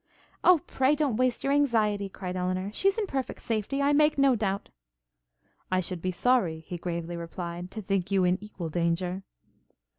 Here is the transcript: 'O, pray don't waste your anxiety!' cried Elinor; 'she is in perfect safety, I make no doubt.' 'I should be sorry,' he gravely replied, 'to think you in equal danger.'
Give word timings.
'O, 0.43 0.57
pray 0.65 0.95
don't 0.95 1.15
waste 1.17 1.43
your 1.43 1.53
anxiety!' 1.53 2.09
cried 2.09 2.35
Elinor; 2.35 2.71
'she 2.73 2.87
is 2.87 2.97
in 2.97 3.05
perfect 3.05 3.39
safety, 3.39 3.83
I 3.83 3.93
make 3.93 4.17
no 4.17 4.35
doubt.' 4.35 4.71
'I 5.71 5.79
should 5.81 6.01
be 6.01 6.11
sorry,' 6.11 6.61
he 6.65 6.79
gravely 6.79 7.15
replied, 7.15 7.69
'to 7.69 7.83
think 7.83 8.09
you 8.09 8.23
in 8.23 8.43
equal 8.43 8.69
danger.' 8.69 9.21